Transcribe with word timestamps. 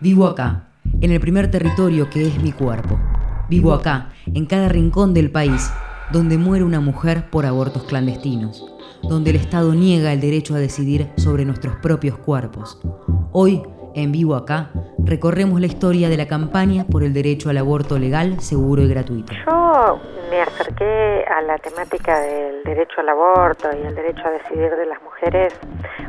Vivo 0.00 0.26
acá, 0.26 0.68
en 1.00 1.12
el 1.12 1.20
primer 1.20 1.50
territorio 1.50 2.10
que 2.10 2.26
es 2.26 2.42
mi 2.42 2.50
cuerpo. 2.50 2.98
Vivo 3.48 3.72
acá, 3.72 4.10
en 4.26 4.46
cada 4.46 4.68
rincón 4.68 5.14
del 5.14 5.30
país, 5.30 5.70
donde 6.12 6.38
muere 6.38 6.64
una 6.64 6.80
mujer 6.80 7.30
por 7.30 7.46
abortos 7.46 7.84
clandestinos, 7.84 8.64
donde 9.08 9.30
el 9.30 9.36
Estado 9.36 9.74
niega 9.74 10.12
el 10.12 10.20
derecho 10.20 10.54
a 10.54 10.58
decidir 10.58 11.08
sobre 11.16 11.44
nuestros 11.44 11.76
propios 11.76 12.18
cuerpos. 12.18 12.80
Hoy, 13.30 13.62
en 13.94 14.12
Vivo 14.12 14.34
acá, 14.34 14.70
recorremos 14.98 15.60
la 15.60 15.66
historia 15.66 16.08
de 16.08 16.16
la 16.16 16.26
campaña 16.26 16.84
por 16.90 17.02
el 17.02 17.12
derecho 17.12 17.50
al 17.50 17.58
aborto 17.58 17.98
legal, 17.98 18.40
seguro 18.40 18.82
y 18.82 18.88
gratuito. 18.88 19.32
Yo 19.46 20.00
me 20.30 20.40
acerqué 20.40 21.24
a 21.26 21.42
la 21.42 21.58
temática 21.58 22.20
del 22.20 22.62
derecho 22.64 23.00
al 23.00 23.08
aborto 23.10 23.68
y 23.76 23.86
el 23.86 23.94
derecho 23.94 24.22
a 24.26 24.30
decidir 24.30 24.74
de 24.76 24.86
las 24.86 25.02
mujeres 25.02 25.58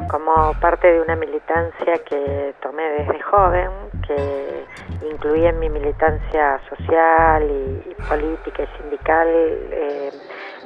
como 0.10 0.54
parte 0.60 0.92
de 0.92 1.02
una 1.02 1.16
militancia 1.16 1.98
que 2.10 2.54
tomé 2.62 2.84
desde 2.84 3.20
joven, 3.22 3.70
que 4.08 4.66
incluía 5.10 5.50
en 5.50 5.60
mi 5.60 5.70
militancia 5.70 6.60
social 6.70 7.44
y, 7.44 7.94
política 8.04 8.64
y 8.64 8.82
sindical 8.82 9.28
eh, 9.28 10.12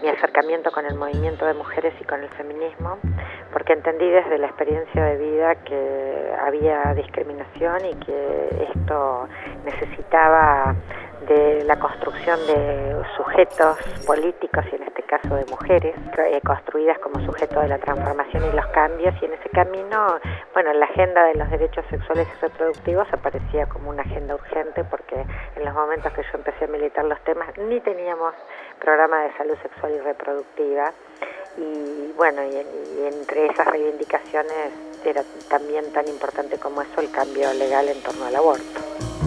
mi 0.02 0.10
acercamiento 0.10 0.72
con 0.72 0.86
el 0.86 0.96
movimiento 0.96 1.46
de 1.46 1.54
mujeres 1.54 1.94
y 2.00 2.04
con 2.04 2.24
el 2.24 2.30
feminismo, 2.30 2.98
porque 3.52 3.74
entendí 3.74 4.10
desde 4.10 4.38
la 4.38 4.48
experiencia 4.48 5.04
de 5.04 5.18
vida 5.18 5.56
que 5.56 6.34
había 6.40 6.94
discriminación 6.94 7.86
y 7.86 7.96
que 8.06 8.70
esto 8.74 9.28
necesitaba 9.66 10.76
de 11.28 11.64
la 11.66 11.80
construcción 11.80 12.40
de 12.48 13.02
sujetos 13.16 13.78
políticos 14.06 14.66
y 14.72 14.76
en 14.76 14.84
este 14.84 15.04
caso 15.04 15.36
de 15.36 15.46
mujeres 15.46 15.96
eh, 16.18 16.42
construidas 16.46 17.00
como 17.00 17.20
sujeto 17.26 17.60
de 17.62 17.70
la 17.70 17.78
transformación 17.80 18.44
y 18.52 18.56
los 18.56 18.66
cambios 18.68 19.16
y 19.22 19.26
en 19.26 19.34
ese 19.34 19.50
camino, 19.50 20.20
bueno, 20.54 20.74
la 20.74 20.86
agenda 20.86 21.24
de 21.26 21.36
los 21.36 21.50
derechos 21.50 21.86
sexuales 21.90 22.28
y 22.38 22.42
reproductivos 22.42 23.08
aparecía 23.12 23.66
como 23.68 23.90
una 23.90 24.04
agenda 24.04 24.36
urgente 24.36 24.84
porque 24.84 25.16
en 25.56 25.66
los 25.66 25.74
momentos 25.74 26.12
que 26.14 26.24
yo 26.24 26.30
empecé 26.36 26.66
a 26.66 26.68
militar 26.68 27.06
los 27.06 27.20
temas 27.22 27.50
ni 27.58 27.80
teníamos 27.82 28.34
programa 28.80 29.24
de 29.24 29.34
salud 29.38 29.58
sexual 29.62 29.94
y 29.94 30.00
reproductiva 30.00 30.94
y 31.58 32.14
bueno, 32.16 32.44
y, 32.44 33.06
entre 33.06 33.48
esas 33.48 33.68
reivindicaciones 33.68 34.72
era 35.04 35.24
también 35.50 35.92
tan 35.92 36.08
importante 36.08 36.58
como 36.58 36.82
eso 36.82 37.02
el 37.02 37.10
cambio 37.12 37.52
legal 37.54 37.88
en 37.88 38.02
torno 38.02 38.26
al 38.26 38.36
aborto. 38.36 39.27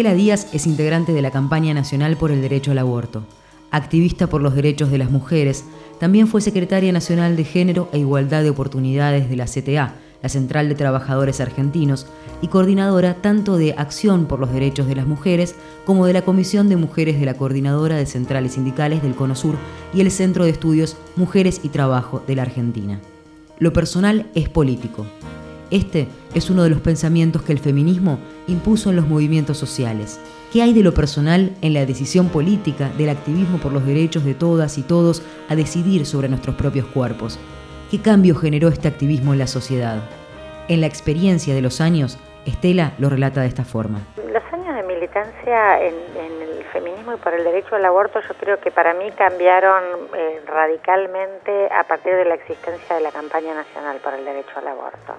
Estela 0.00 0.16
Díaz 0.16 0.46
es 0.54 0.66
integrante 0.66 1.12
de 1.12 1.20
la 1.20 1.30
campaña 1.30 1.74
nacional 1.74 2.16
por 2.16 2.30
el 2.30 2.40
derecho 2.40 2.70
al 2.70 2.78
aborto. 2.78 3.22
Activista 3.70 4.28
por 4.28 4.40
los 4.40 4.54
derechos 4.54 4.90
de 4.90 4.96
las 4.96 5.10
mujeres, 5.10 5.66
también 5.98 6.26
fue 6.26 6.40
secretaria 6.40 6.90
nacional 6.90 7.36
de 7.36 7.44
Género 7.44 7.90
e 7.92 7.98
Igualdad 7.98 8.42
de 8.42 8.48
Oportunidades 8.48 9.28
de 9.28 9.36
la 9.36 9.44
CTA, 9.44 9.96
la 10.22 10.28
Central 10.30 10.70
de 10.70 10.74
Trabajadores 10.74 11.42
Argentinos, 11.42 12.06
y 12.40 12.48
coordinadora 12.48 13.16
tanto 13.16 13.58
de 13.58 13.74
Acción 13.74 14.24
por 14.24 14.40
los 14.40 14.50
Derechos 14.54 14.86
de 14.86 14.94
las 14.94 15.06
Mujeres 15.06 15.54
como 15.84 16.06
de 16.06 16.14
la 16.14 16.22
Comisión 16.22 16.70
de 16.70 16.76
Mujeres 16.76 17.20
de 17.20 17.26
la 17.26 17.34
Coordinadora 17.34 17.96
de 17.96 18.06
Centrales 18.06 18.52
Sindicales 18.52 19.02
del 19.02 19.14
Cono 19.14 19.34
Sur 19.34 19.56
y 19.92 20.00
el 20.00 20.10
Centro 20.10 20.44
de 20.44 20.52
Estudios 20.52 20.96
Mujeres 21.16 21.60
y 21.62 21.68
Trabajo 21.68 22.24
de 22.26 22.36
la 22.36 22.42
Argentina. 22.42 23.02
Lo 23.58 23.74
personal 23.74 24.30
es 24.34 24.48
político. 24.48 25.04
Este 25.70 26.08
es 26.34 26.50
uno 26.50 26.64
de 26.64 26.70
los 26.70 26.80
pensamientos 26.80 27.42
que 27.42 27.52
el 27.52 27.60
feminismo 27.60 28.18
impuso 28.48 28.90
en 28.90 28.96
los 28.96 29.06
movimientos 29.06 29.56
sociales. 29.56 30.20
¿Qué 30.52 30.62
hay 30.62 30.74
de 30.74 30.82
lo 30.82 30.92
personal 30.92 31.52
en 31.62 31.74
la 31.74 31.86
decisión 31.86 32.28
política 32.28 32.90
del 32.98 33.10
activismo 33.10 33.58
por 33.58 33.72
los 33.72 33.86
derechos 33.86 34.24
de 34.24 34.34
todas 34.34 34.78
y 34.78 34.82
todos 34.82 35.22
a 35.48 35.54
decidir 35.54 36.06
sobre 36.06 36.28
nuestros 36.28 36.56
propios 36.56 36.86
cuerpos? 36.86 37.38
¿Qué 37.88 38.02
cambio 38.02 38.34
generó 38.34 38.66
este 38.66 38.88
activismo 38.88 39.32
en 39.32 39.38
la 39.38 39.46
sociedad? 39.46 39.98
En 40.66 40.80
la 40.80 40.88
experiencia 40.88 41.54
de 41.54 41.62
los 41.62 41.80
años, 41.80 42.18
Estela 42.46 42.94
lo 42.98 43.08
relata 43.08 43.42
de 43.42 43.46
esta 43.46 43.64
forma. 43.64 44.00
Los 44.16 44.42
años 44.52 44.74
de 44.74 44.82
militancia 44.82 45.86
en, 45.86 45.94
el 46.18 46.64
feminismo 46.72 47.14
y 47.14 47.16
por 47.18 47.32
el 47.32 47.44
derecho 47.44 47.76
al 47.76 47.84
aborto 47.84 48.20
yo 48.20 48.34
creo 48.40 48.58
que 48.58 48.72
para 48.72 48.92
mí 48.92 49.08
cambiaron 49.12 49.84
eh, 50.16 50.40
radicalmente 50.46 51.68
a 51.72 51.84
partir 51.84 52.14
de 52.14 52.24
la 52.24 52.34
existencia 52.34 52.96
de 52.96 53.02
la 53.02 53.12
campaña 53.12 53.54
nacional 53.54 53.98
por 53.98 54.14
el 54.14 54.24
derecho 54.24 54.50
al 54.56 54.68
aborto 54.68 55.14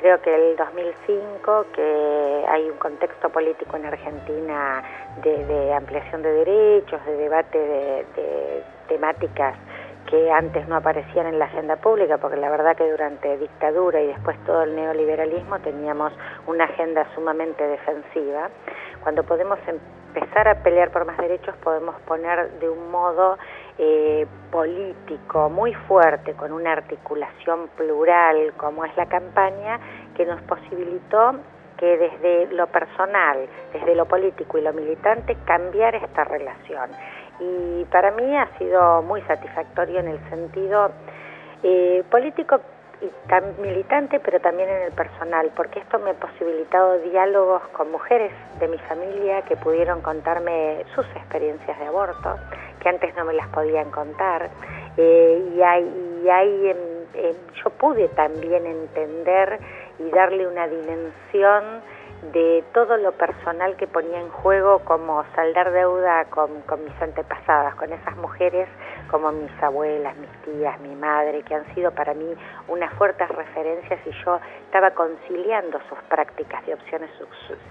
creo 0.00 0.20
que 0.20 0.34
el 0.34 0.56
2005, 0.56 1.66
que 1.74 2.44
hay 2.48 2.70
un 2.70 2.76
contexto 2.78 3.28
político 3.30 3.76
en 3.76 3.86
Argentina 3.86 4.82
de, 5.22 5.72
ampliación 5.74 6.22
de 6.22 6.32
derechos, 6.32 7.04
de 7.04 7.16
debate 7.16 7.58
de, 7.58 8.62
temáticas 8.88 9.56
que 10.08 10.30
antes 10.30 10.66
no 10.68 10.76
aparecían 10.76 11.26
en 11.26 11.38
la 11.38 11.44
agenda 11.44 11.76
pública, 11.76 12.16
porque 12.16 12.38
la 12.38 12.48
verdad 12.48 12.74
que 12.76 12.90
durante 12.90 13.36
dictadura 13.36 14.00
y 14.00 14.06
después 14.06 14.38
todo 14.46 14.62
el 14.62 14.74
neoliberalismo 14.74 15.58
teníamos 15.58 16.12
una 16.46 16.64
agenda 16.64 17.06
sumamente 17.14 17.62
defensiva. 17.66 18.48
Cuando 19.02 19.22
podemos 19.22 19.58
empezar 20.14 20.48
a 20.48 20.62
pelear 20.62 20.90
por 20.90 21.04
más 21.04 21.16
derechos, 21.18 21.54
podemos 21.62 21.94
poner 22.02 22.50
de 22.58 22.68
un 22.68 22.90
modo 22.90 23.38
eh, 23.78 24.26
político 24.50 25.50
muy 25.50 25.74
fuerte, 25.74 26.32
con 26.34 26.52
una 26.52 26.72
articulación 26.72 27.68
plural 27.76 28.52
como 28.56 28.84
es 28.84 28.96
la 28.96 29.06
campaña, 29.06 29.78
que 30.16 30.24
nos 30.24 30.40
posibilitó 30.42 31.36
que 31.76 31.96
desde 31.96 32.54
lo 32.54 32.66
personal, 32.66 33.48
desde 33.72 33.94
lo 33.94 34.06
político 34.06 34.58
y 34.58 34.62
lo 34.62 34.72
militante, 34.72 35.36
cambiar 35.44 35.94
esta 35.94 36.24
relación. 36.24 36.90
Y 37.38 37.84
para 37.84 38.10
mí 38.10 38.36
ha 38.36 38.48
sido 38.58 39.02
muy 39.02 39.22
satisfactorio 39.22 40.00
en 40.00 40.08
el 40.08 40.18
sentido 40.28 40.90
eh, 41.62 42.02
político 42.10 42.60
y 43.00 43.28
tan 43.28 43.60
militante, 43.60 44.20
pero 44.20 44.40
también 44.40 44.68
en 44.68 44.82
el 44.82 44.92
personal, 44.92 45.50
porque 45.54 45.80
esto 45.80 45.98
me 45.98 46.10
ha 46.10 46.14
posibilitado 46.14 46.98
diálogos 46.98 47.62
con 47.72 47.90
mujeres 47.90 48.32
de 48.58 48.68
mi 48.68 48.78
familia 48.78 49.42
que 49.42 49.56
pudieron 49.56 50.00
contarme 50.00 50.84
sus 50.94 51.06
experiencias 51.16 51.78
de 51.78 51.86
aborto, 51.86 52.36
que 52.80 52.88
antes 52.88 53.14
no 53.16 53.24
me 53.24 53.34
las 53.34 53.48
podían 53.48 53.90
contar, 53.90 54.50
eh, 54.96 55.52
y 55.54 55.62
ahí, 55.62 56.20
y 56.24 56.28
ahí 56.28 56.74
yo 57.62 57.70
pude 57.70 58.08
también 58.08 58.66
entender 58.66 59.58
y 59.98 60.10
darle 60.10 60.46
una 60.46 60.66
dimensión 60.66 61.82
de 62.22 62.64
todo 62.74 62.96
lo 62.96 63.12
personal 63.12 63.76
que 63.76 63.86
ponía 63.86 64.20
en 64.20 64.28
juego 64.28 64.80
como 64.80 65.24
saldar 65.34 65.70
deuda 65.70 66.24
con, 66.26 66.52
mis 66.84 67.02
antepasadas, 67.02 67.74
con 67.76 67.92
esas 67.92 68.16
mujeres 68.16 68.68
como 69.10 69.30
mis 69.32 69.50
abuelas, 69.62 70.16
mis 70.16 70.30
tías, 70.42 70.78
mi 70.80 70.94
madre, 70.94 71.42
que 71.42 71.54
han 71.54 71.74
sido 71.74 71.92
para 71.92 72.14
mí 72.14 72.26
unas 72.66 72.92
fuertes 72.94 73.28
referencias 73.28 74.00
y 74.04 74.10
yo 74.24 74.38
estaba 74.66 74.90
conciliando 74.90 75.78
sus 75.88 75.98
prácticas 76.10 76.64
de 76.66 76.74
opciones 76.74 77.10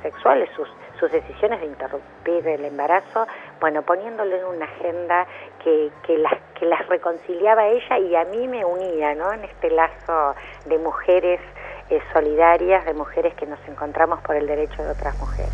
sexuales, 0.02 0.50
sus, 0.56 0.68
sus 1.00 1.12
decisiones 1.12 1.60
de 1.60 1.68
interrumpir 1.68 2.48
el 2.48 2.66
embarazo, 2.66 3.28
bueno, 3.60 3.84
poniéndolo 3.84 4.36
en 4.36 4.46
una 4.46 4.66
agenda 4.66 5.28
que, 5.64 5.92
que, 6.04 6.18
las, 6.18 6.34
que 6.58 6.66
las 6.66 6.88
reconciliaba 6.88 7.64
a 7.64 7.68
ella 7.68 8.00
y 8.00 8.16
a 8.16 8.24
mí 8.26 8.48
me 8.48 8.66
unía, 8.66 9.14
¿no? 9.14 9.32
En 9.34 9.44
este 9.44 9.70
lazo 9.70 10.36
de 10.66 10.78
mujeres 10.80 11.40
eh, 11.90 12.00
solidarias 12.14 12.86
de 12.86 12.94
mujeres 12.94 13.34
que 13.36 13.46
nos 13.46 13.60
encontramos 13.68 14.20
por 14.22 14.36
el 14.36 14.48
derecho 14.48 14.84
de 14.84 14.92
otras 14.92 15.18
mujeres. 15.20 15.52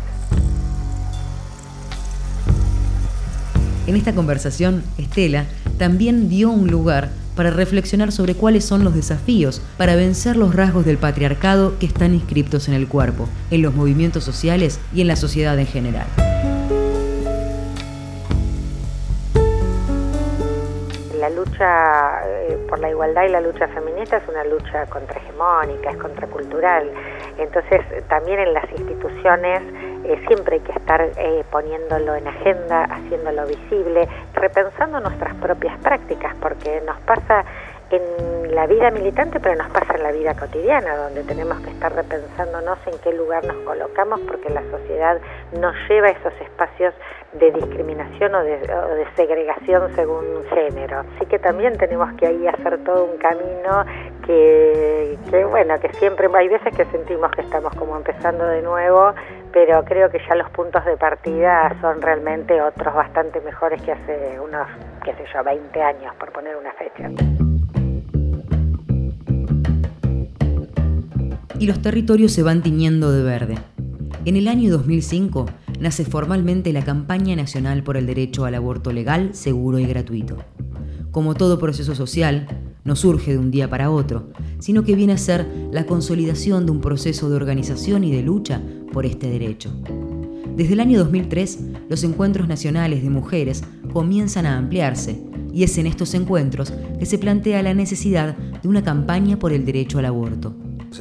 En 3.86 3.96
esta 3.96 4.14
conversación, 4.14 4.82
Estela 4.98 5.44
también 5.78 6.28
dio 6.28 6.50
un 6.50 6.68
lugar 6.68 7.10
para 7.36 7.50
reflexionar 7.50 8.12
sobre 8.12 8.34
cuáles 8.34 8.64
son 8.64 8.84
los 8.84 8.94
desafíos 8.94 9.60
para 9.76 9.96
vencer 9.96 10.36
los 10.36 10.54
rasgos 10.54 10.86
del 10.86 10.98
patriarcado 10.98 11.78
que 11.78 11.86
están 11.86 12.14
inscriptos 12.14 12.68
en 12.68 12.74
el 12.74 12.88
cuerpo, 12.88 13.28
en 13.50 13.62
los 13.62 13.74
movimientos 13.74 14.24
sociales 14.24 14.80
y 14.94 15.02
en 15.02 15.08
la 15.08 15.16
sociedad 15.16 15.58
en 15.58 15.66
general. 15.66 16.06
la 21.24 21.30
lucha 21.30 22.23
por 22.74 22.80
la 22.80 22.90
igualdad 22.90 23.22
y 23.22 23.28
la 23.28 23.40
lucha 23.40 23.68
feminista 23.68 24.16
es 24.16 24.28
una 24.28 24.42
lucha 24.42 24.84
contrahegemónica, 24.86 25.90
es 25.90 25.96
contracultural. 25.96 26.90
Entonces, 27.38 27.80
también 28.08 28.40
en 28.40 28.52
las 28.52 28.64
instituciones 28.72 29.62
eh, 30.02 30.20
siempre 30.26 30.56
hay 30.56 30.60
que 30.60 30.72
estar 30.72 31.00
eh, 31.00 31.44
poniéndolo 31.52 32.16
en 32.16 32.26
agenda, 32.26 32.82
haciéndolo 32.86 33.46
visible, 33.46 34.08
repensando 34.32 34.98
nuestras 34.98 35.36
propias 35.36 35.78
prácticas, 35.82 36.34
porque 36.40 36.80
nos 36.84 36.98
pasa 37.02 37.44
en 37.96 38.54
la 38.54 38.66
vida 38.66 38.90
militante, 38.90 39.40
pero 39.40 39.56
nos 39.56 39.70
pasa 39.70 39.94
en 39.94 40.02
la 40.02 40.12
vida 40.12 40.34
cotidiana, 40.34 40.96
donde 40.96 41.24
tenemos 41.24 41.58
que 41.60 41.70
estar 41.70 41.92
repensándonos 41.94 42.78
en 42.86 42.98
qué 43.00 43.12
lugar 43.12 43.44
nos 43.44 43.56
colocamos, 43.64 44.20
porque 44.20 44.50
la 44.50 44.62
sociedad 44.70 45.18
nos 45.58 45.74
lleva 45.88 46.08
a 46.08 46.10
esos 46.10 46.32
espacios 46.40 46.94
de 47.32 47.50
discriminación 47.50 48.34
o 48.34 48.42
de, 48.42 48.60
segregación 49.16 49.92
según 49.94 50.44
género. 50.50 51.00
Así 51.00 51.26
que 51.26 51.38
también 51.38 51.76
tenemos 51.78 52.12
que 52.14 52.26
ahí 52.26 52.46
hacer 52.46 52.82
todo 52.84 53.04
un 53.04 53.18
camino 53.18 53.84
que, 54.24 55.18
bueno, 55.50 55.78
que 55.80 55.92
siempre 55.94 56.28
hay 56.34 56.48
veces 56.48 56.74
que 56.76 56.84
sentimos 56.86 57.30
que 57.32 57.42
estamos 57.42 57.74
como 57.74 57.96
empezando 57.96 58.46
de 58.46 58.62
nuevo, 58.62 59.14
pero 59.52 59.84
creo 59.84 60.10
que 60.10 60.20
ya 60.28 60.34
los 60.36 60.50
puntos 60.50 60.84
de 60.84 60.96
partida 60.96 61.76
son 61.80 62.00
realmente 62.00 62.60
otros 62.60 62.94
bastante 62.94 63.40
mejores 63.40 63.82
que 63.82 63.92
hace 63.92 64.40
unos, 64.40 64.66
qué 65.04 65.12
sé 65.14 65.24
yo, 65.32 65.44
20 65.44 65.82
años, 65.82 66.14
por 66.16 66.32
poner 66.32 66.56
una 66.56 66.72
fecha. 66.72 67.08
Y 71.64 71.66
los 71.66 71.80
territorios 71.80 72.30
se 72.32 72.42
van 72.42 72.62
tiñendo 72.62 73.10
de 73.10 73.22
verde. 73.22 73.54
En 74.26 74.36
el 74.36 74.48
año 74.48 74.70
2005 74.70 75.46
nace 75.80 76.04
formalmente 76.04 76.74
la 76.74 76.84
Campaña 76.84 77.34
Nacional 77.36 77.82
por 77.82 77.96
el 77.96 78.04
Derecho 78.04 78.44
al 78.44 78.54
Aborto 78.54 78.92
Legal, 78.92 79.30
Seguro 79.32 79.78
y 79.78 79.86
Gratuito. 79.86 80.36
Como 81.10 81.32
todo 81.32 81.58
proceso 81.58 81.94
social, 81.94 82.46
no 82.84 82.96
surge 82.96 83.32
de 83.32 83.38
un 83.38 83.50
día 83.50 83.70
para 83.70 83.90
otro, 83.90 84.28
sino 84.58 84.84
que 84.84 84.94
viene 84.94 85.14
a 85.14 85.16
ser 85.16 85.46
la 85.72 85.86
consolidación 85.86 86.66
de 86.66 86.72
un 86.72 86.82
proceso 86.82 87.30
de 87.30 87.36
organización 87.36 88.04
y 88.04 88.12
de 88.12 88.22
lucha 88.22 88.60
por 88.92 89.06
este 89.06 89.30
derecho. 89.30 89.72
Desde 90.54 90.74
el 90.74 90.80
año 90.80 90.98
2003, 90.98 91.60
los 91.88 92.04
encuentros 92.04 92.46
nacionales 92.46 93.02
de 93.02 93.08
mujeres 93.08 93.64
comienzan 93.90 94.44
a 94.44 94.58
ampliarse 94.58 95.18
y 95.50 95.62
es 95.62 95.78
en 95.78 95.86
estos 95.86 96.12
encuentros 96.12 96.74
que 96.98 97.06
se 97.06 97.16
plantea 97.16 97.62
la 97.62 97.72
necesidad 97.72 98.36
de 98.36 98.68
una 98.68 98.84
campaña 98.84 99.38
por 99.38 99.54
el 99.54 99.64
derecho 99.64 99.98
al 99.98 100.04
aborto 100.04 100.54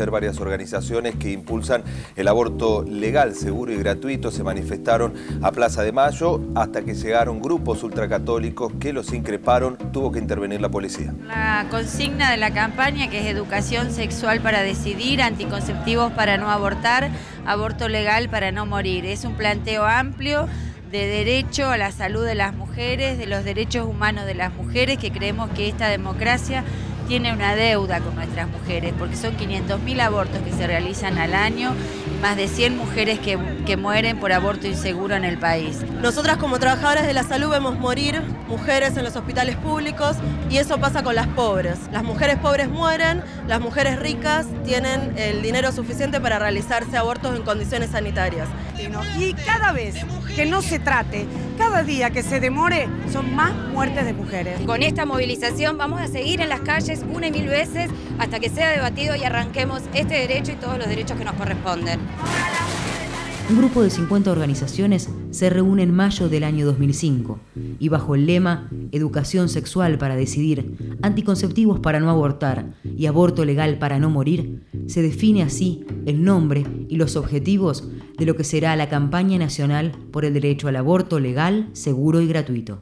varias 0.10 0.40
organizaciones 0.40 1.16
que 1.16 1.32
impulsan 1.32 1.84
el 2.16 2.28
aborto 2.28 2.84
legal, 2.84 3.36
seguro 3.36 3.72
y 3.72 3.78
gratuito. 3.78 4.32
Se 4.32 4.44
manifestaron 4.44 5.14
a 5.42 5.52
Plaza 5.52 5.84
de 5.84 5.92
Mayo 5.92 6.42
hasta 6.56 6.82
que 6.84 6.94
llegaron 6.94 7.42
grupos 7.42 7.84
ultracatólicos 7.84 8.74
que 8.80 8.94
los 8.94 9.14
increparon. 9.14 9.78
Tuvo 9.92 10.12
que 10.12 10.20
intervenir 10.20 10.62
la 10.62 10.70
policía. 10.70 11.14
La 11.28 11.68
consigna 11.70 12.32
de 12.32 12.38
la 12.38 12.54
campaña 12.54 13.10
que 13.10 13.20
es 13.20 13.26
educación 13.26 13.92
sexual 13.92 14.42
para 14.42 14.62
decidir, 14.62 15.22
anticonceptivos 15.22 16.12
para 16.14 16.38
no 16.38 16.50
abortar, 16.50 17.10
aborto 17.46 17.88
legal 17.88 18.30
para 18.30 18.52
no 18.52 18.66
morir. 18.66 19.06
Es 19.06 19.26
un 19.26 19.36
planteo 19.36 19.86
amplio 19.86 20.48
de 20.94 21.08
derecho 21.08 21.72
a 21.72 21.78
la 21.78 21.92
salud 21.92 22.24
de 22.24 22.36
las 22.36 22.54
mujeres, 22.54 23.18
de 23.18 23.26
los 23.26 23.44
derechos 23.44 23.88
humanos 23.88 24.28
de 24.28 24.36
las 24.36 24.54
mujeres, 24.54 25.00
que 25.00 25.12
creemos 25.12 25.50
que 25.50 25.68
esta 25.68 25.88
democracia 25.88 26.64
tiene 27.08 27.34
una 27.34 27.56
deuda 27.56 28.00
con 28.00 28.16
nuestras 28.16 28.48
mujeres, 28.50 28.94
porque 28.98 29.16
son 29.16 29.38
500.000 29.38 30.02
abortos 30.02 30.42
que 30.42 30.52
se 30.52 30.68
realizan 30.68 31.18
al 31.18 31.34
año 31.34 31.74
más 32.22 32.38
de 32.38 32.48
100 32.48 32.78
mujeres 32.78 33.20
que, 33.20 33.38
que, 33.66 33.76
mueren 33.76 34.18
por 34.18 34.32
aborto 34.32 34.66
inseguro 34.66 35.14
en 35.14 35.26
el 35.26 35.38
país. 35.38 35.82
Nosotras 36.02 36.38
como 36.38 36.58
trabajadoras 36.58 37.06
de 37.06 37.14
la 37.14 37.24
salud 37.24 37.50
vemos 37.50 37.78
morir 37.78 38.22
mujeres 38.48 38.96
en 38.96 39.04
los 39.04 39.18
hospitales 39.18 39.58
públicos 39.58 40.16
y 40.50 40.58
eso 40.58 40.78
pasa 40.78 41.04
con 41.04 41.16
las 41.16 41.28
pobres. 41.28 41.80
Las 41.92 42.04
mujeres 42.04 42.38
pobres 42.38 42.70
mueren, 42.70 43.22
las 43.46 43.60
mujeres 43.60 44.00
ricas 44.00 44.46
tienen 44.64 45.14
el 45.18 45.42
dinero 45.42 45.74
suficiente 45.74 46.22
para 46.22 46.40
realizarse 46.40 46.96
abortos 46.96 47.36
en 47.36 47.44
condiciones 47.44 47.90
sanitarias. 47.90 48.48
Y 49.18 49.34
cada 49.34 49.72
vez 49.72 49.96
que 50.36 50.46
no 50.46 50.62
se 50.62 50.80
trate, 50.80 51.26
cada 51.58 51.84
día 51.84 52.10
que 52.10 52.24
se 52.24 52.40
demore, 52.40 52.88
son 53.12 53.36
más 53.36 53.54
muertes 53.54 54.06
de 54.06 54.14
mujeres. 54.14 54.60
Con 54.62 54.84
esta 54.84 55.06
movilización 55.06 55.78
vamos 55.78 56.02
a 56.02 56.08
seguir 56.08 56.42
en 56.42 56.50
las 56.50 56.62
calles 56.62 57.04
una 57.14 57.28
y 57.28 57.32
mil 57.32 57.48
veces 57.48 57.90
hasta 58.20 58.40
que 58.40 58.50
sea 58.50 58.70
debatido 58.72 59.16
y 59.16 59.24
arranquemos 59.24 59.84
este 59.94 60.16
derecho 60.16 60.52
y 60.52 60.56
todos 60.56 60.78
los 60.78 60.88
derechos 60.88 61.18
que 61.18 61.26
nos 61.26 61.36
corresponden. 61.36 62.00
Un 63.54 63.60
grupo 63.60 63.84
de 63.84 63.92
50 63.92 64.32
organizaciones 64.32 65.12
se 65.30 65.48
reúne 65.52 65.84
en 65.84 65.94
mayo 65.94 66.28
del 66.28 66.44
año 66.44 66.66
2005 66.66 67.40
y 67.78 67.88
bajo 67.88 68.16
el 68.16 68.26
lema 68.26 68.68
Educación 68.92 69.48
sexual 69.48 70.00
para 70.00 70.16
decidir, 70.16 70.98
anticonceptivos 71.04 71.80
para 71.80 72.00
no 72.00 72.10
abortar 72.10 72.74
y 72.84 73.06
aborto 73.06 73.46
legal 73.46 73.78
para 73.78 74.00
no 74.00 74.10
morir, 74.10 74.64
se 74.88 75.04
define 75.04 75.44
así 75.44 75.86
el 76.08 76.24
nombre 76.24 76.66
y 76.90 76.96
los 76.96 77.16
objetivos 77.16 77.88
de 78.18 78.26
lo 78.26 78.36
que 78.36 78.44
será 78.44 78.76
la 78.76 78.90
campaña 78.90 79.38
nacional 79.38 79.92
por 80.12 80.26
el 80.26 80.34
derecho 80.34 80.68
al 80.68 80.76
aborto 80.76 81.20
legal, 81.20 81.70
seguro 81.74 82.22
y 82.22 82.28
gratuito. 82.28 82.82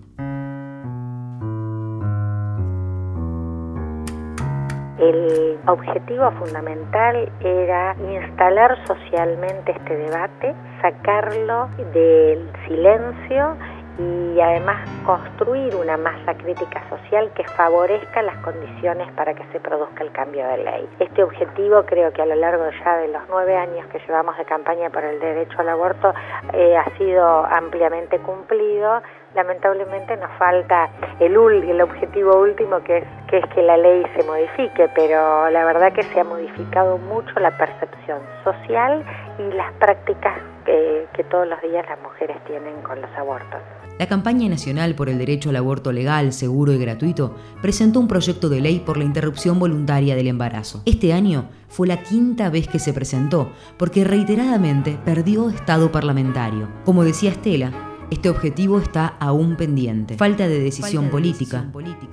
El 5.11 5.59
objetivo 5.67 6.31
fundamental 6.39 7.29
era 7.41 7.93
instalar 7.99 8.77
socialmente 8.87 9.73
este 9.73 9.97
debate, 9.97 10.55
sacarlo 10.81 11.67
del 11.93 12.49
silencio 12.65 13.57
y 13.99 14.39
además 14.39 14.89
construir 15.05 15.75
una 15.75 15.97
masa 15.97 16.33
crítica 16.35 16.81
social 16.87 17.29
que 17.35 17.43
favorezca 17.43 18.21
las 18.21 18.37
condiciones 18.37 19.11
para 19.11 19.33
que 19.33 19.43
se 19.51 19.59
produzca 19.59 20.01
el 20.01 20.13
cambio 20.13 20.47
de 20.47 20.57
ley. 20.59 20.89
Este 20.99 21.23
objetivo 21.23 21.83
creo 21.85 22.13
que 22.13 22.21
a 22.21 22.25
lo 22.25 22.35
largo 22.35 22.63
ya 22.85 22.95
de 22.99 23.09
los 23.09 23.23
nueve 23.29 23.57
años 23.57 23.85
que 23.87 23.99
llevamos 24.07 24.37
de 24.37 24.45
campaña 24.45 24.89
por 24.91 25.03
el 25.03 25.19
derecho 25.19 25.59
al 25.59 25.67
aborto 25.67 26.13
eh, 26.53 26.77
ha 26.77 26.85
sido 26.97 27.45
ampliamente 27.45 28.17
cumplido 28.19 29.01
lamentablemente 29.35 30.17
nos 30.17 30.31
falta 30.37 30.89
el, 31.19 31.37
objetivo 31.37 32.41
último 32.41 32.83
que 32.83 32.97
es, 32.97 33.45
que 33.53 33.61
la 33.61 33.77
ley 33.77 34.03
se 34.15 34.23
modifique, 34.23 34.89
pero 34.95 35.49
la 35.49 35.65
verdad 35.65 35.93
que 35.93 36.03
se 36.03 36.19
ha 36.19 36.23
modificado 36.23 36.97
mucho 36.97 37.31
la 37.39 37.57
percepción 37.57 38.19
social 38.43 39.03
y 39.39 39.53
las 39.53 39.71
prácticas 39.73 40.33
que 40.65 41.23
todos 41.29 41.47
los 41.47 41.61
días 41.61 41.85
las 41.89 41.99
mujeres 42.01 42.37
tienen 42.45 42.81
con 42.83 43.01
los 43.01 43.09
abortos. 43.17 43.59
La 43.97 44.07
campaña 44.07 44.49
nacional 44.49 44.95
por 44.95 45.09
el 45.09 45.17
derecho 45.17 45.49
al 45.49 45.57
aborto 45.57 45.91
legal, 45.91 46.33
seguro 46.33 46.71
y 46.71 46.79
gratuito 46.79 47.35
presentó 47.61 47.99
un 47.99 48.07
proyecto 48.07 48.49
de 48.49 48.61
ley 48.61 48.79
por 48.79 48.97
la 48.97 49.03
interrupción 49.03 49.59
voluntaria 49.59 50.15
del 50.15 50.27
embarazo. 50.27 50.81
Este 50.85 51.13
año 51.13 51.49
fue 51.67 51.87
la 51.87 51.97
quinta 51.97 52.49
vez 52.49 52.67
que 52.67 52.79
se 52.79 52.93
presentó, 52.93 53.51
porque 53.77 54.03
reiteradamente 54.03 54.97
perdió 55.05 55.49
estado 55.49 55.91
parlamentario. 55.91 56.67
Como 56.83 57.03
decía 57.03 57.31
Estela, 57.31 57.90
este 58.11 58.29
objetivo 58.29 58.77
está 58.77 59.15
aún 59.19 59.55
pendiente. 59.55 60.15
Falta 60.15 60.47
de 60.47 60.59
decisión, 60.59 61.09
política, 61.09 61.63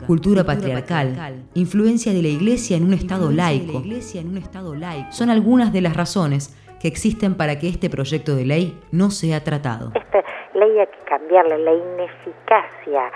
cultura, 0.07 0.45
patriarcal, 0.45 1.45
influencia 1.55 2.13
de 2.13 2.23
la 2.23 2.29
Iglesia 2.29 2.77
en 2.77 2.85
un, 2.85 2.95
estado 2.95 3.31
laico, 3.33 3.83
son 5.11 5.31
algunas 5.31 5.73
de 5.73 5.81
las 5.81 5.97
razones 5.97 6.57
que 6.81 6.87
existen 6.87 7.37
para 7.37 7.59
que 7.59 7.69
este 7.69 7.91
proyecto 7.91 8.37
de 8.37 8.45
ley 8.45 8.81
no 8.93 9.11
sea 9.11 9.43
tratado. 9.43 9.91
Esta 9.95 10.25
ley 10.55 10.79
hay 10.79 10.87
que 10.87 11.05
cambiarle, 11.05 11.59
la 11.59 11.73
ineficacia 11.73 13.11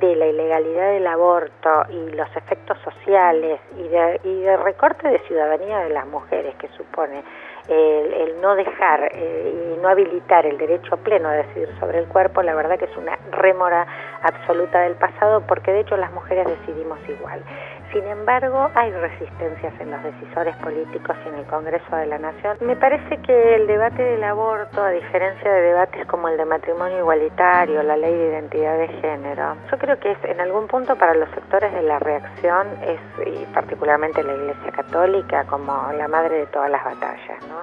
de 0.00 0.16
la 0.16 0.26
ilegalidad 0.26 0.92
del 0.92 1.06
aborto 1.06 1.70
y 1.90 2.16
los 2.16 2.28
efectos 2.36 2.76
sociales 2.82 3.60
y 3.78 3.88
de, 3.88 4.20
y 4.24 4.40
de 4.40 4.56
recorte 4.56 5.08
de 5.08 5.20
ciudadanía 5.28 5.80
de 5.80 5.90
las 5.90 6.06
mujeres 6.08 6.54
que 6.56 6.68
supone 6.76 7.22
el, 7.68 8.40
no 8.40 8.54
dejar 8.56 9.10
eh, 9.14 9.74
y 9.74 9.80
no 9.80 9.88
habilitar 9.88 10.44
el 10.44 10.58
derecho 10.58 10.96
pleno 10.98 11.28
a 11.28 11.32
decidir 11.32 11.68
sobre 11.80 11.98
el 11.98 12.06
cuerpo, 12.06 12.42
la 12.42 12.54
verdad 12.54 12.78
que 12.78 12.84
es 12.84 12.96
una 12.96 13.18
rémora 13.30 13.86
absoluta 14.22 14.80
del 14.80 14.94
pasado, 14.94 15.42
porque 15.46 15.72
de 15.72 15.80
hecho 15.80 15.96
las 15.96 16.12
mujeres 16.12 16.46
decidimos 16.46 16.98
igual. 17.08 17.42
Sin 17.94 18.08
embargo, 18.08 18.72
hay 18.74 18.90
resistencias 18.90 19.72
en 19.78 19.92
los 19.92 20.02
decisores 20.02 20.56
políticos 20.56 21.16
y 21.24 21.28
en 21.28 21.36
el 21.36 21.44
Congreso 21.46 21.94
de 21.94 22.06
la 22.06 22.18
Nación. 22.18 22.56
Me 22.62 22.74
parece 22.74 23.18
que 23.18 23.54
el 23.54 23.68
debate 23.68 24.02
del 24.02 24.24
aborto, 24.24 24.82
a 24.82 24.90
diferencia 24.90 25.48
de 25.52 25.60
debates 25.62 26.04
como 26.06 26.26
el 26.28 26.36
de 26.36 26.44
matrimonio 26.44 26.98
igualitario, 26.98 27.84
la 27.84 27.96
ley 27.96 28.12
de 28.12 28.30
identidad 28.30 28.78
de 28.78 28.88
género, 28.88 29.54
yo 29.70 29.78
creo 29.78 29.96
que 30.00 30.10
es 30.10 30.18
en 30.24 30.40
algún 30.40 30.66
punto 30.66 30.96
para 30.96 31.14
los 31.14 31.30
sectores 31.30 31.72
de 31.72 31.82
la 31.82 32.00
reacción, 32.00 32.66
es, 32.82 33.28
y 33.28 33.46
particularmente 33.54 34.24
la 34.24 34.34
Iglesia 34.34 34.72
Católica, 34.72 35.44
como 35.44 35.92
la 35.96 36.08
madre 36.08 36.38
de 36.38 36.46
todas 36.46 36.70
las 36.70 36.82
batallas. 36.82 37.46
¿no? 37.48 37.60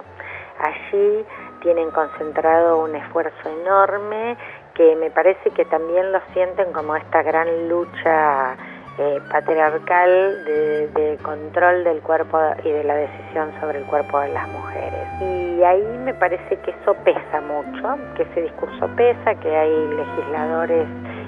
Allí 0.63 1.25
tienen 1.59 1.91
concentrado 1.91 2.81
un 2.81 2.95
esfuerzo 2.95 3.49
enorme 3.49 4.37
que 4.75 4.95
me 4.95 5.11
parece 5.11 5.49
que 5.49 5.65
también 5.65 6.13
lo 6.13 6.21
sienten 6.31 6.71
como 6.71 6.95
esta 6.95 7.21
gran 7.21 7.67
lucha 7.67 8.55
eh, 8.97 9.21
patriarcal 9.31 10.43
de, 10.45 11.17
control 11.23 11.83
del 11.83 12.01
cuerpo 12.01 12.37
y 12.63 12.71
de 12.71 12.83
la 12.83 12.95
decisión 12.95 13.51
sobre 13.59 13.79
el 13.79 13.85
cuerpo 13.85 14.19
de 14.19 14.29
las 14.29 14.47
mujeres. 14.49 15.07
Y 15.21 15.63
ahí 15.63 15.83
me 16.03 16.13
parece 16.13 16.57
que 16.57 16.71
eso 16.71 16.93
pesa 17.05 17.41
mucho, 17.41 17.97
que 18.15 18.23
ese 18.23 18.41
discurso 18.41 18.87
pesa, 18.95 19.35
que 19.35 19.55
hay 19.55 19.87
legisladores 19.87 20.87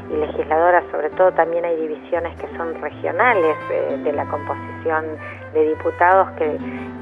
y 0.10 0.18
legisladoras, 0.18 0.84
sobre 0.92 1.10
todo 1.12 1.32
también 1.32 1.64
hay 1.64 1.78
divisiones 1.78 2.36
que 2.38 2.48
son 2.58 2.80
regionales 2.82 3.56
eh, 3.72 3.98
de 4.04 4.12
la 4.12 4.26
composición 4.26 5.06
de 5.54 5.70
diputados 5.70 6.32
que, 6.32 6.58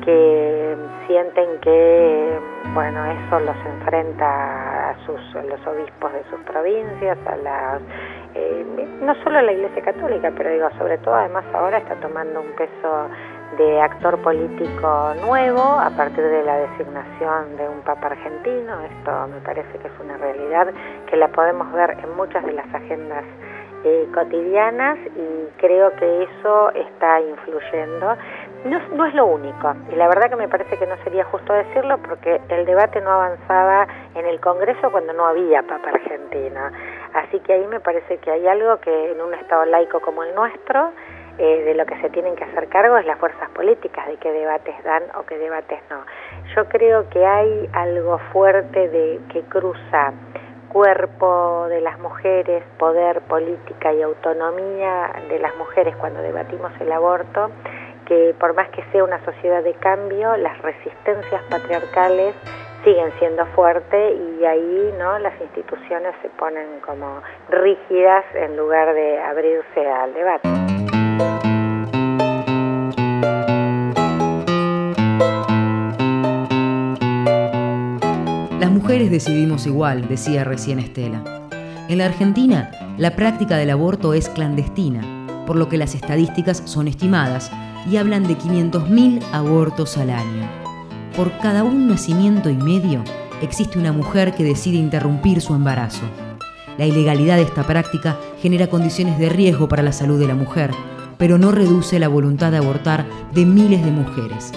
que 0.05 0.75
sienten 1.07 1.59
que 1.61 2.39
bueno 2.73 3.03
eso 3.05 3.39
los 3.39 3.55
enfrenta 3.65 4.89
a 4.89 4.95
sus 5.05 5.19
los 5.33 5.65
obispos 5.67 6.13
de 6.13 6.23
sus 6.29 6.39
provincias, 6.41 7.17
a 7.25 7.35
las 7.37 7.81
eh, 8.35 8.87
no 9.01 9.15
solo 9.23 9.41
la 9.41 9.51
Iglesia 9.51 9.81
Católica, 9.83 10.31
pero 10.35 10.51
digo, 10.51 10.69
sobre 10.77 10.97
todo 10.99 11.15
además 11.15 11.43
ahora 11.53 11.79
está 11.79 11.95
tomando 11.95 12.41
un 12.41 12.51
peso 12.55 13.09
de 13.57 13.81
actor 13.81 14.17
político 14.21 15.13
nuevo 15.25 15.61
a 15.61 15.89
partir 15.89 16.23
de 16.23 16.43
la 16.43 16.57
designación 16.57 17.57
de 17.57 17.67
un 17.67 17.81
papa 17.81 18.07
argentino. 18.07 18.79
Esto 18.81 19.27
me 19.27 19.39
parece 19.41 19.77
que 19.79 19.87
es 19.87 19.93
una 19.99 20.17
realidad 20.17 20.67
que 21.09 21.17
la 21.17 21.27
podemos 21.29 21.71
ver 21.73 21.97
en 22.01 22.15
muchas 22.15 22.45
de 22.45 22.53
las 22.53 22.73
agendas 22.73 23.25
eh, 23.83 24.07
cotidianas 24.13 24.99
y 25.15 25.47
creo 25.57 25.91
que 25.95 26.23
eso 26.23 26.71
está 26.71 27.19
influyendo 27.19 28.15
No, 28.63 28.79
no, 28.95 29.05
es 29.07 29.15
lo 29.15 29.25
único, 29.25 29.73
y 29.91 29.95
la 29.95 30.07
verdad 30.07 30.29
que 30.29 30.35
me 30.35 30.47
parece 30.47 30.77
que 30.77 30.85
no 30.85 30.95
sería 31.03 31.23
justo 31.25 31.51
decirlo 31.51 31.97
porque 31.97 32.39
el 32.49 32.65
debate 32.67 33.01
no 33.01 33.09
avanzaba 33.09 33.87
en 34.13 34.27
el 34.27 34.39
Congreso 34.39 34.91
cuando 34.91 35.13
no 35.13 35.25
había 35.25 35.63
Papa 35.63 35.89
argentino. 35.89 36.59
Así 37.13 37.39
que 37.41 37.53
ahí 37.53 37.67
me 37.67 37.79
parece 37.79 38.17
que 38.17 38.31
hay 38.31 38.47
algo 38.47 38.77
que 38.79 39.11
en 39.11 39.21
un 39.21 39.33
Estado 39.33 39.65
laico 39.65 39.99
como 39.99 40.23
el 40.23 40.33
nuestro, 40.33 40.91
eh, 41.37 41.63
de 41.63 41.73
lo 41.73 41.85
que 41.85 41.99
se 42.01 42.09
tienen 42.09 42.35
que 42.35 42.43
hacer 42.43 42.67
cargo 42.67 42.97
es 42.97 43.05
las 43.05 43.17
fuerzas 43.17 43.49
políticas, 43.51 44.05
de 44.07 44.17
qué 44.17 44.31
debates 44.31 44.75
dan 44.83 45.03
o 45.15 45.23
qué 45.23 45.37
debates 45.37 45.79
no. 45.89 46.03
Yo 46.55 46.65
creo 46.65 47.09
que 47.09 47.25
hay 47.25 47.69
algo 47.73 48.19
fuerte 48.31 48.89
de 48.89 49.19
que 49.31 49.41
cruza 49.43 50.13
cuerpo 50.69 51.67
de 51.67 51.81
las 51.81 51.99
mujeres, 51.99 52.63
poder, 52.77 53.21
política 53.21 53.91
y 53.93 54.01
autonomía 54.01 55.11
de 55.29 55.39
las 55.39 55.55
mujeres 55.57 55.95
cuando 55.97 56.21
debatimos 56.21 56.71
el 56.79 56.91
aborto, 56.91 57.49
que 58.05 58.35
por 58.39 58.53
más 58.53 58.69
que 58.69 58.83
sea 58.91 59.03
una 59.03 59.23
sociedad 59.25 59.63
de 59.63 59.73
cambio, 59.73 60.35
las 60.37 60.61
resistencias 60.61 61.41
patriarcales 61.49 62.35
siguen 62.83 63.11
siendo 63.19 63.45
fuertes 63.47 64.15
y 64.39 64.45
ahí 64.45 64.93
no 64.97 65.19
las 65.19 65.39
instituciones 65.41 66.13
se 66.21 66.29
ponen 66.29 66.79
como 66.85 67.21
rígidas 67.49 68.25
en 68.35 68.57
lugar 68.57 68.93
de 68.93 69.19
abrirse 69.19 69.87
al 69.87 70.13
debate. 70.13 70.49
Las 78.59 78.69
mujeres 78.69 79.11
decidimos 79.11 79.65
igual, 79.67 80.07
decía 80.07 80.43
recién 80.43 80.79
Estela. 80.79 81.23
En 81.89 81.97
la 81.97 82.05
Argentina, 82.05 82.71
la 82.97 83.11
práctica 83.11 83.57
del 83.57 83.69
aborto 83.69 84.13
es 84.13 84.29
clandestina, 84.29 85.01
por 85.45 85.55
lo 85.55 85.67
que 85.67 85.77
las 85.77 85.95
estadísticas 85.95 86.57
son 86.65 86.87
estimadas 86.87 87.51
y 87.89 87.97
hablan 87.97 88.27
de 88.27 88.35
500.000 88.35 89.23
abortos 89.33 89.97
al 89.97 90.11
año. 90.11 90.60
Por 91.15 91.37
cada 91.39 91.65
un 91.65 91.87
nacimiento 91.87 92.49
y 92.49 92.55
medio 92.55 93.03
existe 93.41 93.77
una 93.77 93.91
mujer 93.91 94.33
que 94.33 94.45
decide 94.45 94.77
interrumpir 94.77 95.41
su 95.41 95.53
embarazo. 95.53 96.03
La 96.77 96.85
ilegalidad 96.85 97.35
de 97.35 97.43
esta 97.43 97.67
práctica 97.67 98.17
genera 98.41 98.67
condiciones 98.67 99.19
de 99.19 99.27
riesgo 99.27 99.67
para 99.67 99.83
la 99.83 99.91
salud 99.91 100.17
de 100.17 100.27
la 100.27 100.35
mujer, 100.35 100.71
pero 101.17 101.37
no 101.37 101.51
reduce 101.51 101.99
la 101.99 102.07
voluntad 102.07 102.51
de 102.51 102.57
abortar 102.57 103.05
de 103.33 103.45
miles 103.45 103.83
de 103.83 103.91
mujeres. 103.91 104.53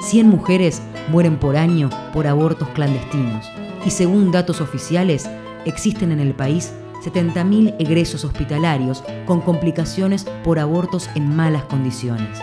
100 0.00 0.28
mujeres 0.28 0.82
mueren 1.12 1.36
por 1.36 1.56
año 1.56 1.90
por 2.12 2.26
abortos 2.26 2.68
clandestinos 2.70 3.46
y 3.86 3.90
según 3.90 4.32
datos 4.32 4.60
oficiales 4.60 5.30
existen 5.64 6.10
en 6.10 6.18
el 6.18 6.34
país 6.34 6.72
70.000 7.04 7.76
egresos 7.78 8.24
hospitalarios 8.24 9.04
con 9.26 9.40
complicaciones 9.40 10.24
por 10.42 10.58
abortos 10.58 11.08
en 11.14 11.34
malas 11.34 11.64
condiciones. 11.64 12.40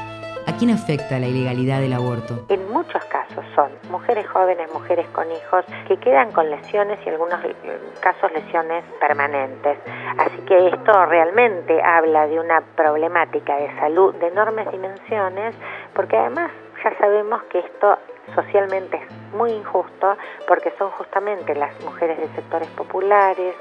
¿A 0.47 0.55
quién 0.57 0.71
afecta 0.71 1.19
la 1.19 1.27
ilegalidad 1.27 1.81
del 1.81 1.93
aborto? 1.93 2.45
Muchos 2.91 3.05
casos 3.05 3.46
son 3.53 3.69
mujeres 3.91 4.27
jóvenes, 4.29 4.67
mujeres 4.74 5.08
con 5.10 5.31
hijos, 5.31 5.63
que 5.88 5.96
quedan 5.98 6.31
con 6.31 6.50
lesiones 6.50 6.98
y 7.05 7.10
algunos 7.10 7.39
eh, 7.46 7.53
casos 8.01 8.31
lesiones 8.31 8.84
permanentes. 9.00 9.77
Así 10.17 10.41
que 10.48 10.69
esto 10.69 11.05
realmente 11.05 11.84
habla 11.84 12.25
de 12.25 12.39
una 12.39 12.62
problemática 12.75 13.58
de 13.58 13.75
salud 13.75 14.15
de 14.15 14.29
enormes 14.29 14.72
dimensiones, 14.72 15.53
porque 15.93 16.17
además 16.17 16.50
ya 16.84 16.98
sabemos 16.98 17.43
que 17.43 17.60
esto 17.60 17.96
socialmente 18.34 18.98
es 18.98 19.36
muy 19.36 19.51
injusto 19.51 20.17
porque 20.48 20.74
son 20.79 20.89
justamente 20.89 21.53
las 21.53 21.79
mujeres 21.86 22.17
de 22.17 22.27
sectores 22.29 22.69
populares, 22.69 23.55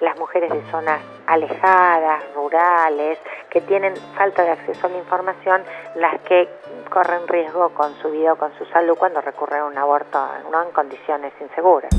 las 0.00 0.18
mujeres 0.18 0.50
de 0.50 0.62
zonas 0.70 1.00
alejadas, 1.26 2.22
rurales, 2.34 3.18
que 3.50 3.60
tienen 3.60 3.94
falta 4.16 4.42
de 4.42 4.50
acceso 4.50 4.86
a 4.86 4.90
la 4.90 4.98
información, 4.98 5.62
las 5.96 6.20
que 6.22 6.48
corren 6.90 7.26
riesgo 7.28 7.70
con 7.70 7.94
su 8.02 8.10
vida 8.10 8.32
o 8.32 8.36
con 8.36 8.52
su 8.58 8.64
salud 8.66 8.96
cuando 8.98 9.20
recurren 9.20 9.60
a 9.60 9.66
un 9.66 9.78
aborto 9.78 10.18
¿no? 10.50 10.62
en 10.62 10.70
condiciones 10.70 11.32
inseguras. 11.40 11.90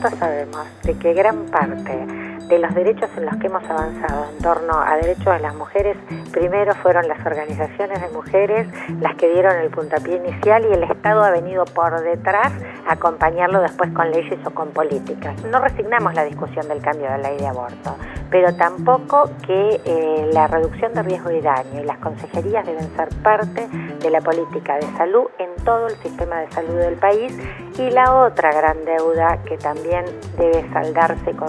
nosotros 0.00 0.18
sabemos 0.18 0.66
de 0.82 0.98
que 0.98 1.12
gran 1.12 1.46
parte 1.46 2.06
de 2.48 2.58
los 2.58 2.74
derechos 2.74 3.10
en 3.16 3.26
los 3.26 3.36
que 3.36 3.46
hemos 3.46 3.62
avanzado 3.64 4.26
en 4.30 4.38
torno 4.42 4.80
a 4.80 4.96
derechos 4.96 5.26
de 5.26 5.40
las 5.40 5.54
mujeres, 5.54 5.96
primero 6.32 6.74
fueron 6.76 7.06
las 7.08 7.24
organizaciones 7.24 8.00
de 8.00 8.08
mujeres 8.10 8.66
las 9.00 9.14
que 9.16 9.32
dieron 9.32 9.56
el 9.56 9.70
puntapié 9.70 10.16
inicial 10.16 10.64
y 10.68 10.72
el 10.72 10.82
Estado 10.84 11.22
ha 11.22 11.30
venido 11.30 11.64
por 11.64 12.02
detrás 12.02 12.52
a 12.86 12.92
acompañarlo 12.92 13.60
después 13.60 13.90
con 13.92 14.10
leyes 14.10 14.38
o 14.44 14.50
con 14.50 14.70
políticas. 14.70 15.42
No 15.44 15.60
resignamos 15.60 16.14
la 16.14 16.24
discusión 16.24 16.68
del 16.68 16.80
cambio 16.80 17.10
de 17.10 17.18
ley 17.18 17.36
de 17.38 17.46
aborto, 17.46 17.96
pero 18.30 18.54
tampoco 18.54 19.30
que 19.46 19.80
eh, 19.84 20.30
la 20.32 20.46
reducción 20.46 20.92
de 20.94 21.02
riesgo 21.02 21.30
y 21.30 21.40
daño 21.40 21.80
y 21.80 21.84
las 21.84 21.98
consejerías 21.98 22.66
deben 22.66 22.94
ser 22.96 23.08
parte 23.22 23.68
de 23.68 24.10
la 24.10 24.20
política 24.20 24.76
de 24.76 24.86
salud 24.96 25.26
en 25.38 25.50
todo 25.64 25.88
el 25.88 25.96
sistema 25.96 26.40
de 26.40 26.50
salud 26.52 26.74
del 26.74 26.94
país 26.94 27.36
y 27.78 27.90
la 27.90 28.14
otra 28.14 28.52
gran 28.52 28.84
deuda 28.84 29.38
que 29.44 29.56
también 29.58 30.04
debe 30.36 30.68
saldarse 30.72 31.32
con 31.32 31.48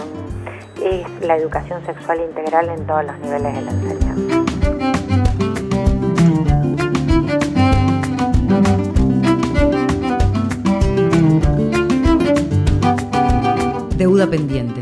es 0.84 1.06
la 1.22 1.38
educación 1.38 1.86
sexual 1.86 2.22
integral 2.28 2.70
en 2.70 2.86
todos 2.88 3.06
los 3.06 3.20
niveles 3.20 3.54
de 3.54 3.62
la 3.62 3.72
enseñanza. 3.72 4.42
Deuda 13.98 14.28
pendiente. 14.28 14.82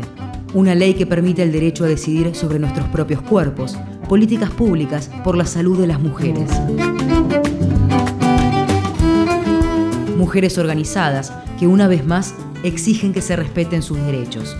Una 0.54 0.74
ley 0.74 0.94
que 0.94 1.06
permite 1.06 1.42
el 1.42 1.52
derecho 1.52 1.84
a 1.84 1.88
decidir 1.88 2.34
sobre 2.34 2.58
nuestros 2.58 2.88
propios 2.88 3.20
cuerpos. 3.22 3.78
Políticas 4.08 4.50
públicas 4.50 5.10
por 5.22 5.36
la 5.36 5.44
salud 5.44 5.78
de 5.78 5.86
las 5.86 6.00
mujeres. 6.00 6.50
Mujeres 10.16 10.56
organizadas 10.58 11.32
que 11.58 11.66
una 11.66 11.86
vez 11.86 12.06
más 12.06 12.34
exigen 12.64 13.12
que 13.12 13.20
se 13.20 13.36
respeten 13.36 13.82
sus 13.82 13.98
derechos. 13.98 14.56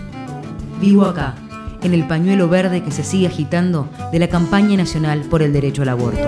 Vivo 0.81 1.05
acá, 1.05 1.35
en 1.83 1.93
el 1.93 2.07
pañuelo 2.07 2.49
verde 2.49 2.83
que 2.83 2.89
se 2.89 3.03
sigue 3.03 3.27
agitando 3.27 3.87
de 4.11 4.17
la 4.17 4.27
campaña 4.27 4.75
nacional 4.75 5.21
por 5.29 5.43
el 5.43 5.53
derecho 5.53 5.83
al 5.83 5.89
aborto. 5.89 6.27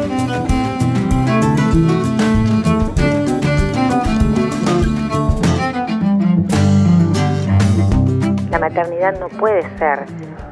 La 8.51 8.59
maternidad 8.59 9.19
no 9.19 9.27
puede 9.29 9.63
ser 9.79 10.05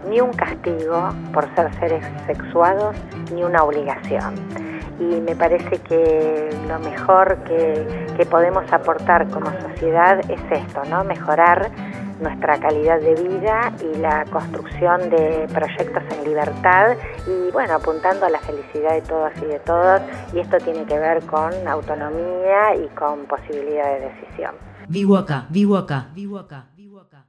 ni 0.09 0.19
un 0.19 0.33
castigo 0.33 1.09
por 1.31 1.47
ser 1.53 1.71
seres 1.75 2.03
sexuados 2.25 2.95
ni 3.31 3.43
una 3.43 3.61
obligación. 3.61 4.33
Y 4.99 5.21
me 5.21 5.35
parece 5.35 5.77
que 5.77 6.49
lo 6.67 6.79
mejor 6.79 7.37
que, 7.43 8.07
que 8.17 8.25
podemos 8.25 8.63
aportar 8.73 9.29
como 9.29 9.51
sociedad 9.61 10.19
es 10.27 10.41
esto, 10.49 10.81
¿no? 10.89 11.03
Mejorar 11.03 11.69
nuestra 12.21 12.59
calidad 12.59 13.01
de 13.01 13.15
vida 13.15 13.73
y 13.81 13.97
la 13.97 14.25
construcción 14.25 15.09
de 15.09 15.47
proyectos 15.53 16.03
en 16.17 16.23
libertad 16.23 16.95
y 17.27 17.51
bueno, 17.51 17.75
apuntando 17.75 18.25
a 18.25 18.29
la 18.29 18.39
felicidad 18.39 18.93
de 18.93 19.01
todas 19.01 19.35
y 19.41 19.45
de 19.45 19.59
todos 19.59 20.01
y 20.33 20.39
esto 20.39 20.57
tiene 20.59 20.85
que 20.85 20.97
ver 20.97 21.25
con 21.25 21.51
autonomía 21.67 22.75
y 22.75 22.87
con 22.95 23.25
posibilidad 23.25 23.85
de 23.85 24.11
decisión. 24.11 24.55
Vivo 24.87 25.17
acá, 25.17 25.47
vivo 25.49 25.77
acá, 25.77 26.09
vivo 26.13 26.37
acá, 26.37 26.67
vivo 26.75 26.99
acá. 26.99 27.25